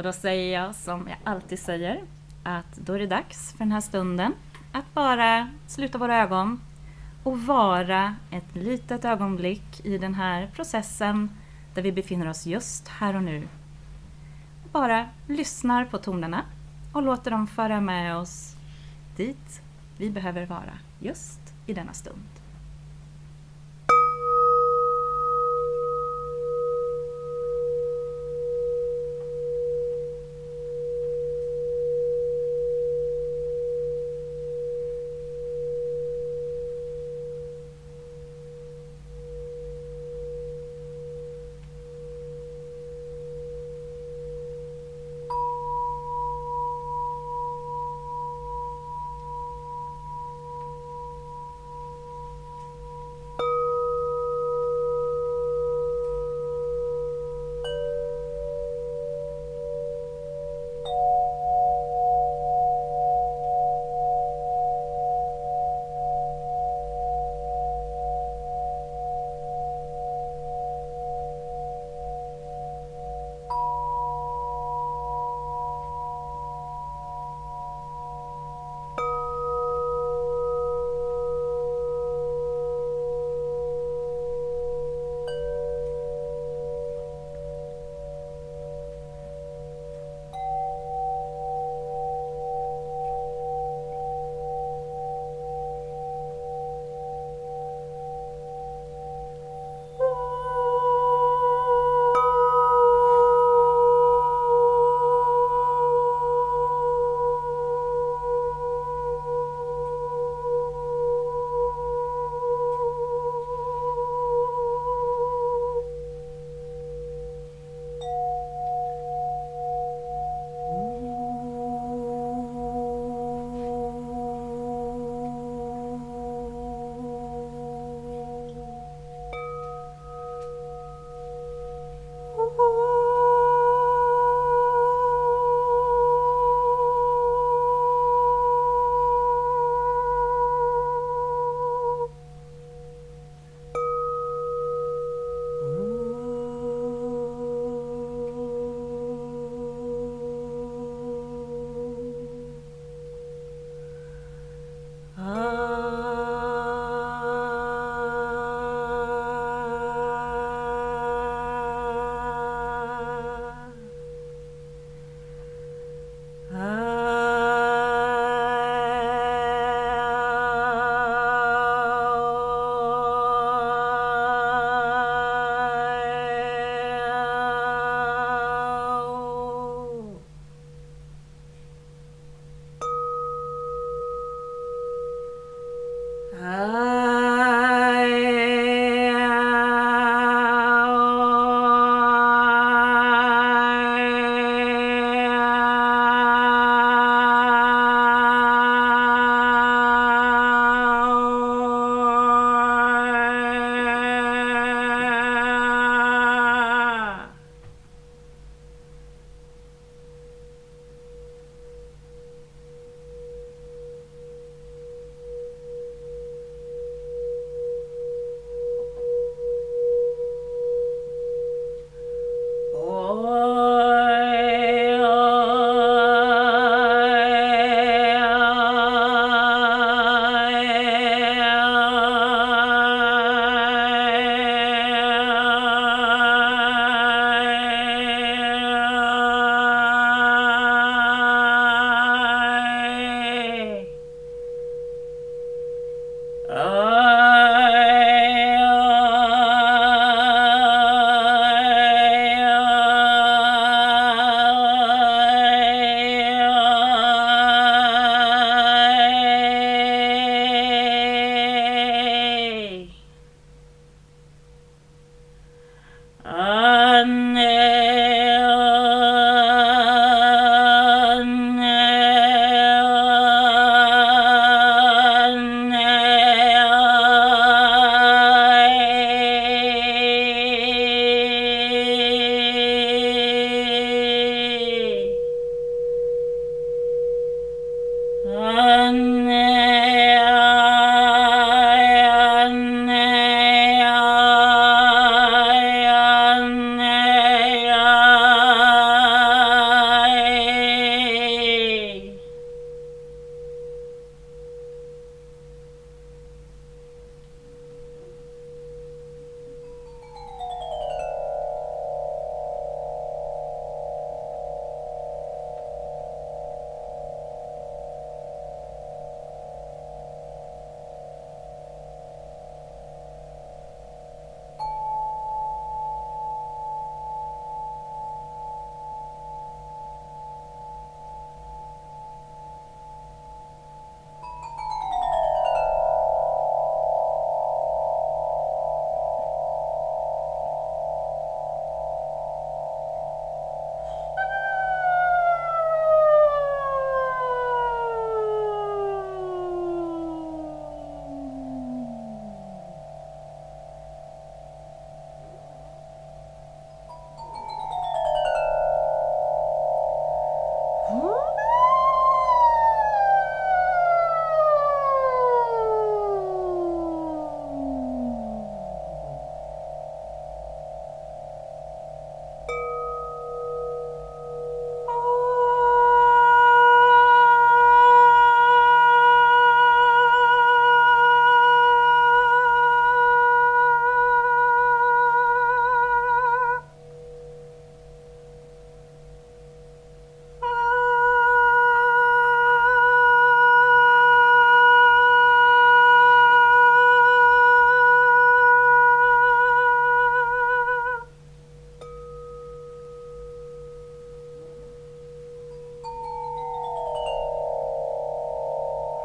[0.00, 2.00] Och då säger jag som jag alltid säger
[2.42, 4.34] att då är det dags för den här stunden
[4.72, 6.60] att bara sluta våra ögon
[7.22, 11.30] och vara ett litet ögonblick i den här processen
[11.74, 13.48] där vi befinner oss just här och nu.
[14.72, 16.44] Bara lyssnar på tonerna
[16.92, 18.56] och låter dem föra med oss
[19.16, 19.62] dit
[19.96, 22.39] vi behöver vara just i denna stund.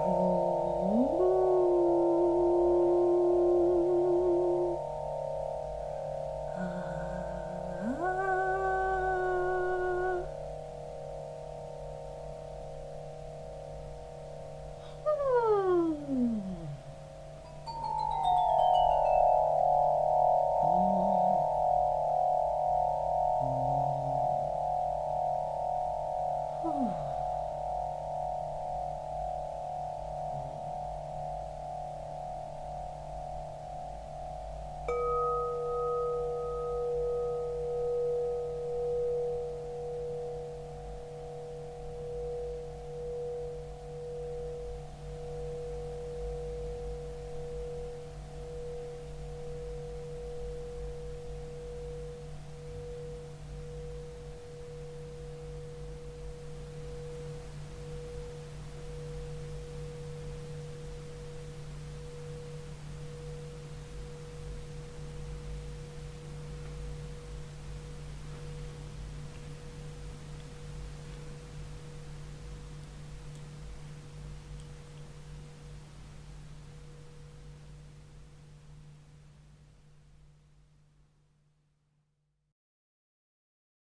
[0.00, 0.37] Oh.